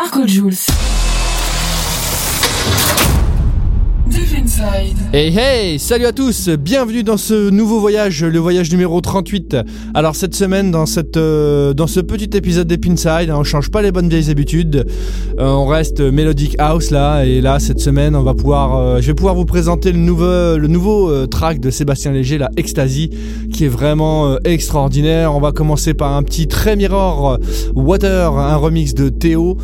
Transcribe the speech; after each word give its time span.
Marco 0.00 0.26
Jules. 0.26 0.89
Hey 5.12 5.36
hey, 5.36 5.78
salut 5.78 6.06
à 6.06 6.12
tous, 6.12 6.50
bienvenue 6.50 7.02
dans 7.02 7.16
ce 7.16 7.50
nouveau 7.50 7.80
voyage, 7.80 8.22
le 8.22 8.38
voyage 8.38 8.70
numéro 8.70 9.00
38. 9.00 9.56
Alors 9.94 10.14
cette 10.14 10.34
semaine, 10.34 10.70
dans, 10.70 10.86
cette, 10.86 11.16
euh, 11.16 11.72
dans 11.72 11.86
ce 11.86 11.98
petit 11.98 12.36
épisode 12.36 12.68
des 12.68 12.78
Pinside, 12.78 13.30
on 13.30 13.42
change 13.42 13.70
pas 13.70 13.82
les 13.82 13.90
bonnes 13.90 14.08
vieilles 14.08 14.30
habitudes, 14.30 14.86
euh, 15.38 15.48
on 15.48 15.66
reste 15.66 16.00
Melodic 16.00 16.54
House 16.58 16.90
là, 16.90 17.24
et 17.24 17.40
là 17.40 17.58
cette 17.58 17.80
semaine, 17.80 18.14
on 18.14 18.22
va 18.22 18.34
pouvoir, 18.34 18.76
euh, 18.76 19.00
je 19.00 19.06
vais 19.08 19.14
pouvoir 19.14 19.34
vous 19.34 19.46
présenter 19.46 19.92
le 19.92 19.98
nouveau, 19.98 20.58
le 20.58 20.66
nouveau 20.68 21.26
track 21.26 21.58
de 21.58 21.70
Sébastien 21.70 22.12
Léger, 22.12 22.38
la 22.38 22.50
Ecstasy, 22.56 23.10
qui 23.52 23.64
est 23.64 23.68
vraiment 23.68 24.38
extraordinaire. 24.44 25.34
On 25.34 25.40
va 25.40 25.52
commencer 25.52 25.94
par 25.94 26.14
un 26.14 26.22
petit 26.22 26.46
très 26.46 26.76
Mirror 26.76 27.38
Water, 27.74 28.36
un 28.36 28.56
remix 28.56 28.94
de 28.94 29.08
Théo. 29.08 29.56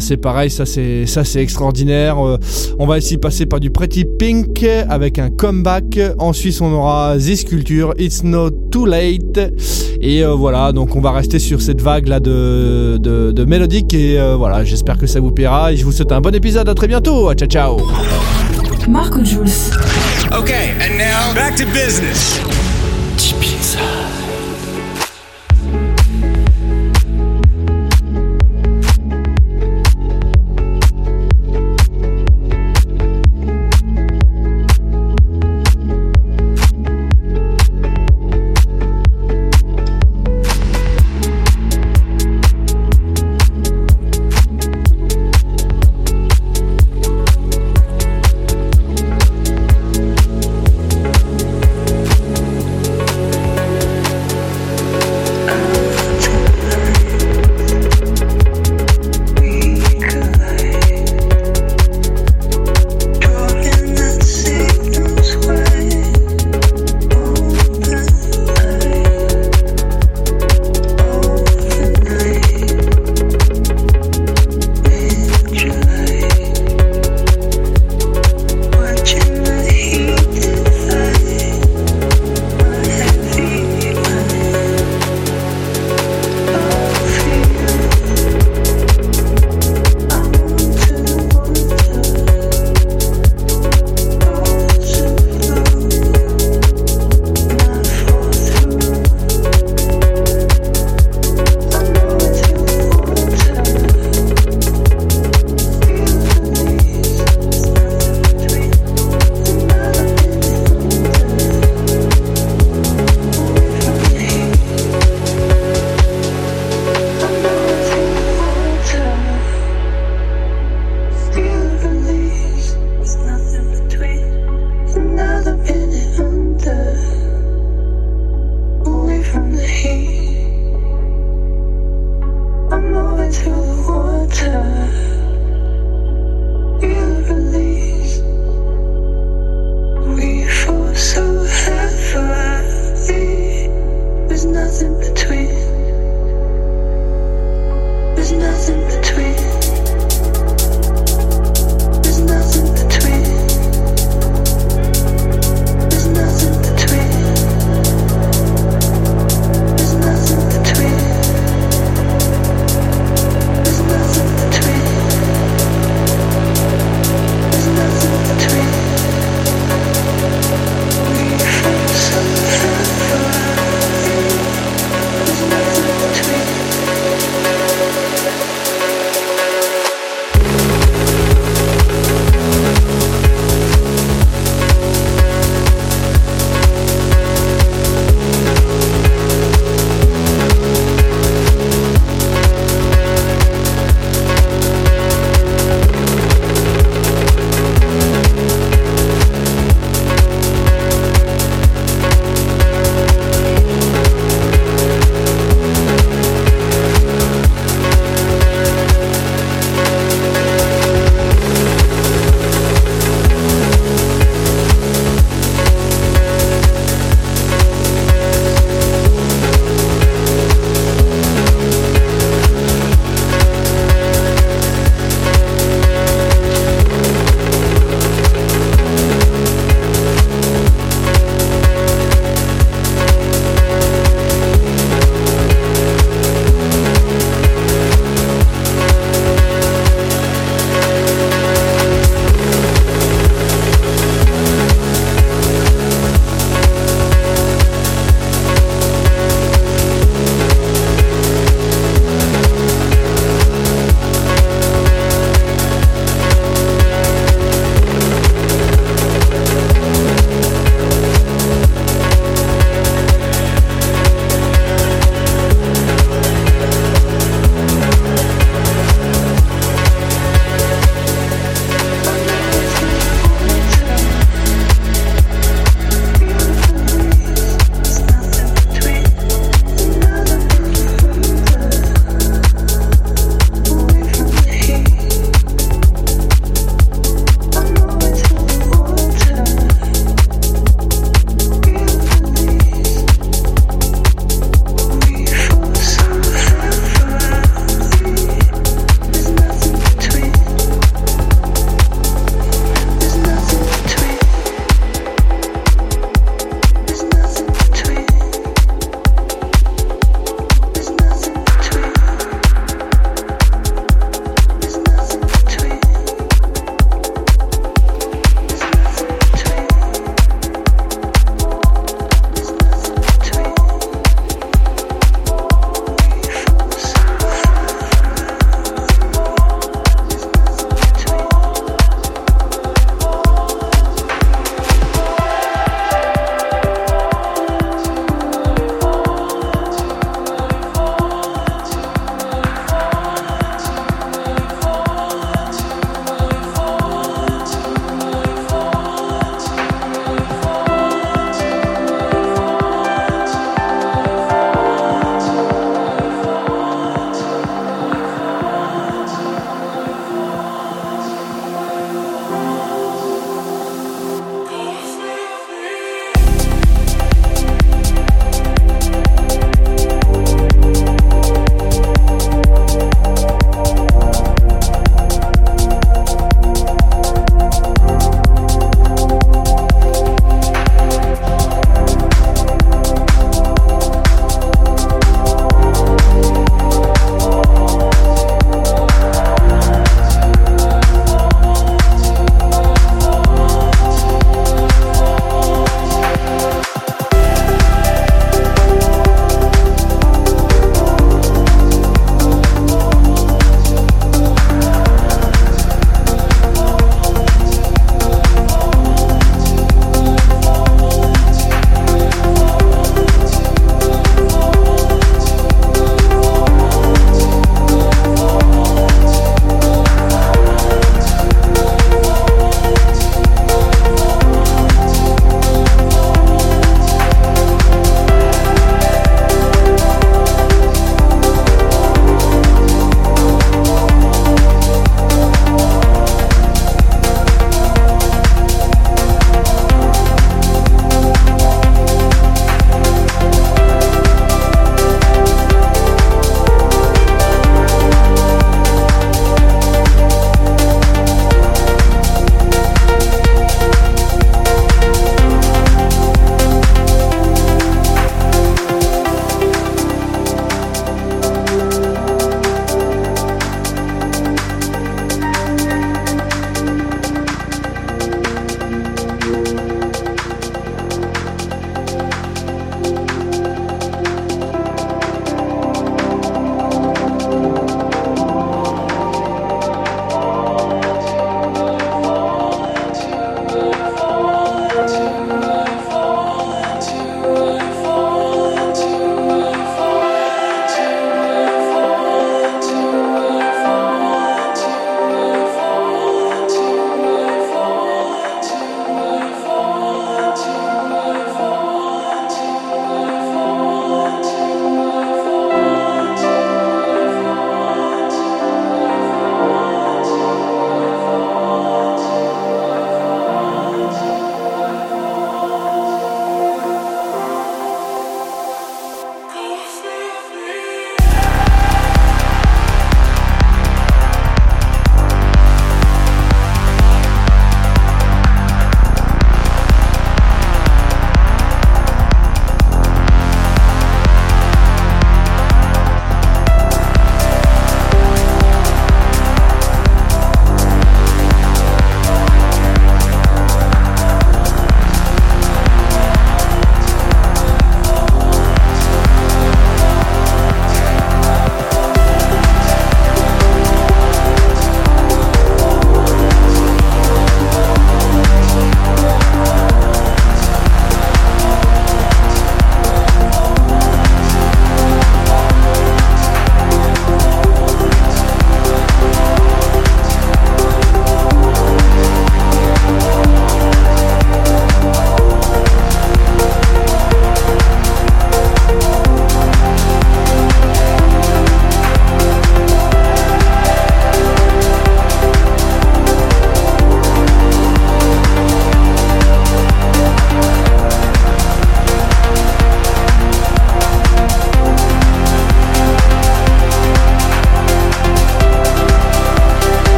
c'est 0.00 0.16
pareil, 0.18 0.50
ça 0.50 0.66
c'est 0.66 1.06
ça 1.06 1.24
c'est 1.24 1.40
extraordinaire. 1.40 2.18
on 2.78 2.86
va 2.86 2.98
ici 2.98 3.16
passer 3.16 3.46
par 3.46 3.60
du 3.60 3.70
Pretty 3.70 4.04
Pink 4.04 4.31
avec 4.88 5.18
un 5.18 5.30
comeback. 5.30 5.98
En 6.18 6.32
Suisse, 6.32 6.60
on 6.60 6.72
aura 6.72 7.16
This 7.18 7.44
Culture, 7.44 7.94
It's 7.98 8.22
Not 8.22 8.50
Too 8.70 8.86
Late. 8.86 9.38
Et 10.00 10.24
euh, 10.24 10.34
voilà, 10.34 10.72
donc 10.72 10.96
on 10.96 11.00
va 11.00 11.12
rester 11.12 11.38
sur 11.38 11.60
cette 11.60 11.80
vague 11.80 12.08
là 12.08 12.20
de, 12.20 12.98
de, 12.98 13.44
mélodique. 13.44 13.94
Et 13.94 14.18
euh, 14.18 14.36
voilà, 14.36 14.64
j'espère 14.64 14.98
que 14.98 15.06
ça 15.06 15.20
vous 15.20 15.30
plaira. 15.30 15.72
Et 15.72 15.76
je 15.76 15.84
vous 15.84 15.92
souhaite 15.92 16.12
un 16.12 16.20
bon 16.20 16.34
épisode. 16.34 16.68
À 16.68 16.74
très 16.74 16.88
bientôt. 16.88 17.32
Ciao, 17.34 17.48
ciao. 17.48 17.76
Marco 18.88 19.24
Jules. 19.24 19.72
Okay, 20.32 20.72
and 20.80 20.96
now 20.96 21.34
back 21.34 21.56
to 21.56 21.64
business. 21.66 22.40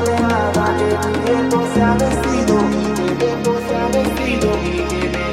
alejada 0.00 0.66
que 1.24 1.34
mi 1.50 1.60
se 1.74 1.80
ha 1.82 1.94
vestido, 1.94 2.54
mi 2.70 2.84
se 3.66 3.74
ha 3.76 3.86
vestido, 3.96 4.48
y 4.64 4.80
mi 4.80 5.26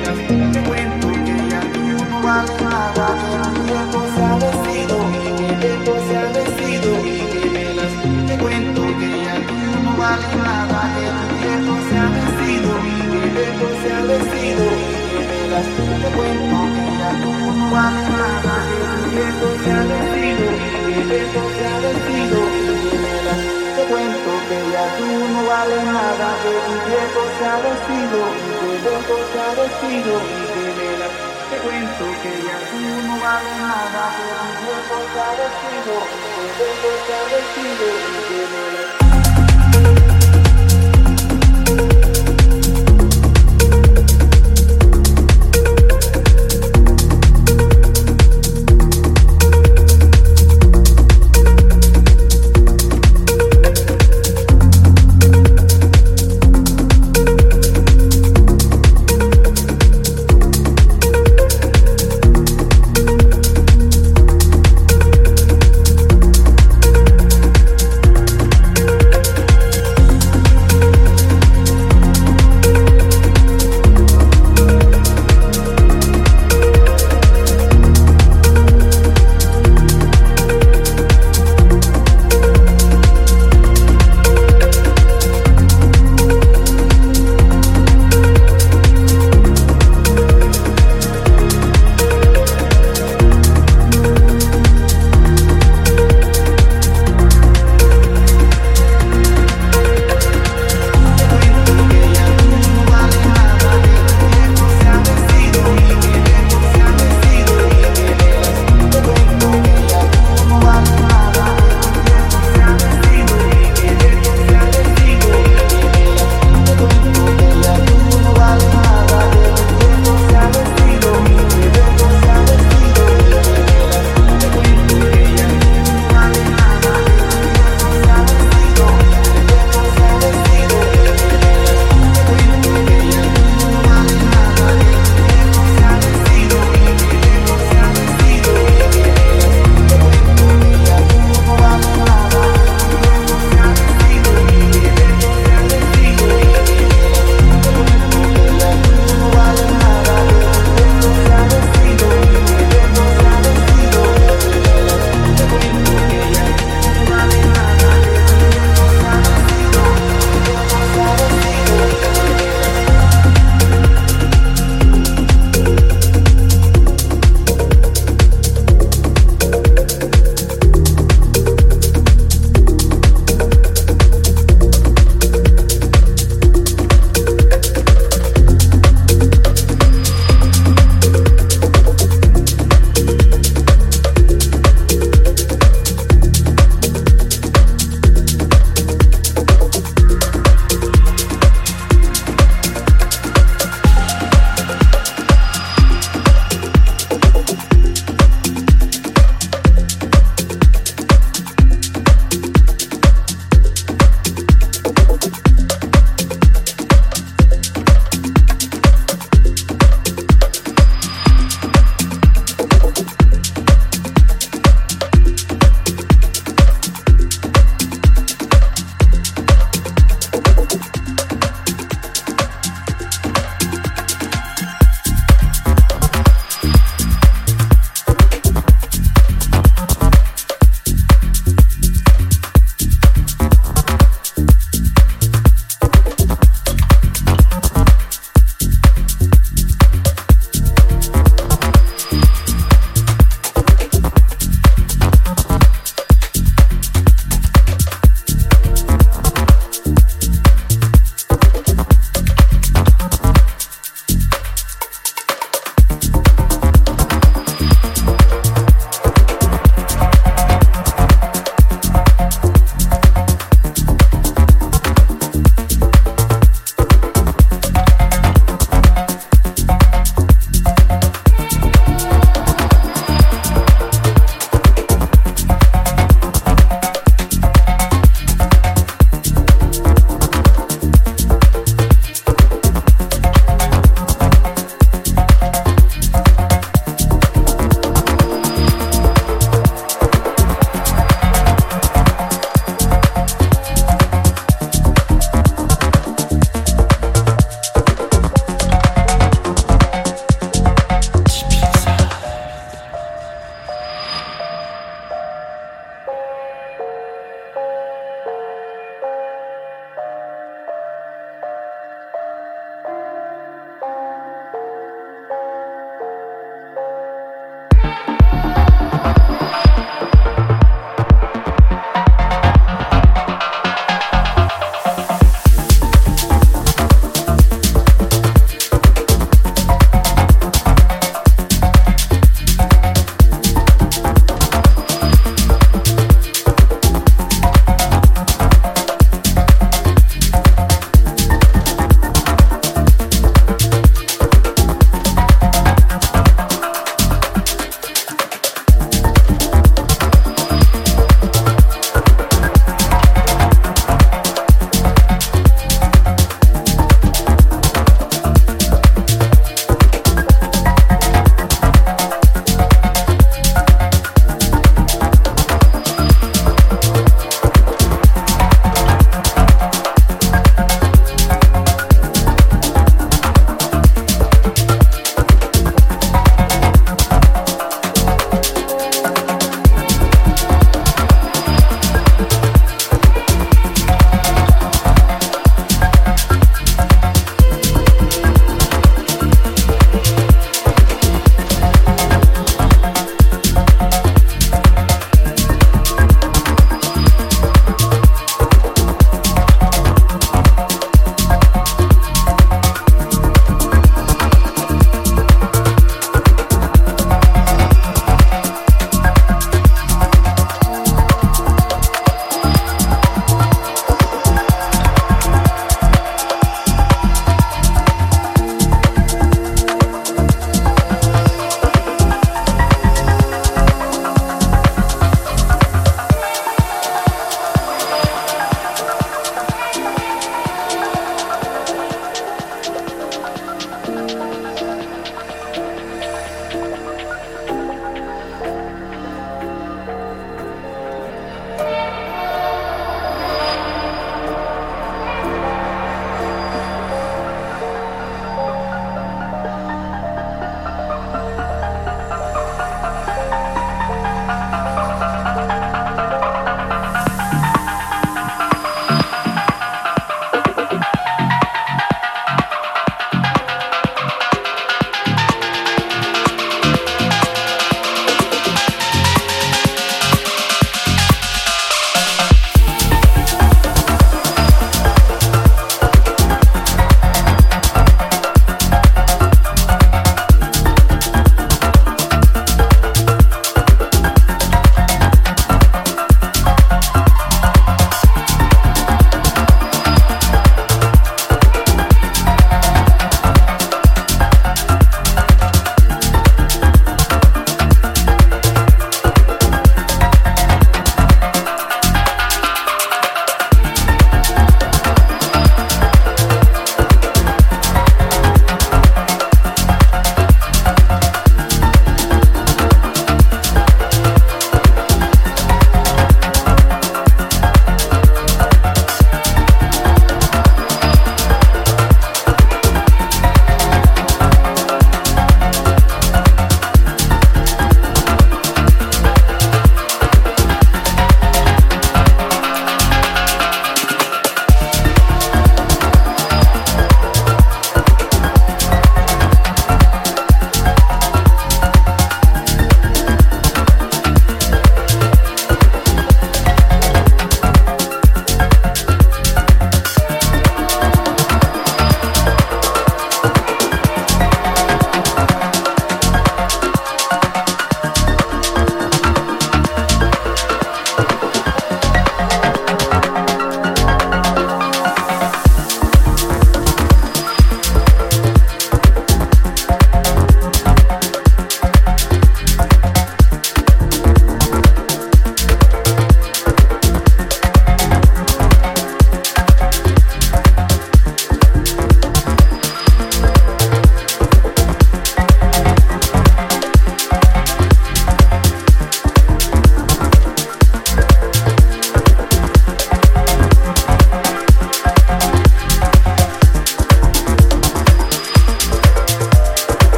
se 6.08 6.18
ha 6.18 6.28
vestido, 6.38 6.92
y 7.06 7.18
te 8.26 8.36
cuento 8.38 8.84
que 8.98 9.10
ya 9.24 9.38
tú 9.48 9.62
que 11.38 11.54
mi 11.66 11.76
se 11.86 11.98
ha 11.98 12.10
vestido, 12.16 12.74
mi 12.84 13.06
se 13.78 13.90
ha 13.92 14.02
vestido, 14.04 14.66
y 14.68 14.92
te 16.02 16.10
cuento 16.16 16.52
que 16.74 16.86
ya 17.00 17.12
tú 17.22 17.32
mi 17.32 17.66
se 17.68 18.06
ha 18.88 19.28
se 19.64 19.72
ha 19.72 19.84
vestido. 19.84 21.57
vale 25.48 25.82
nada, 25.86 26.38
que 26.44 26.50
mi 26.50 26.80
viejo 26.92 27.22
se 27.38 27.46
ha 27.46 27.58
vestido, 27.60 28.20
mi 28.36 28.78
viejo 28.84 29.16
se 29.32 29.40
ha 29.40 29.52
vestido, 29.56 30.22
y 30.28 30.46
que 30.54 30.74
me 30.76 30.98
la 30.98 31.08
te 31.50 31.58
cuento 31.64 32.04
que 32.22 32.44
ya 32.44 32.60
tú 32.70 32.78
no 33.08 33.20
vale 33.20 33.52
nada, 33.56 34.12
que 34.18 34.28
mi 34.44 34.52
viejo 34.68 34.96
se 35.14 35.20
ha 35.20 35.34
vestido, 35.40 35.94
mi 36.36 36.48
viejo 36.60 36.90
se 37.08 37.14
ha 37.16 37.24
vestido, 37.32 37.88
y 38.12 38.16
que 38.28 38.87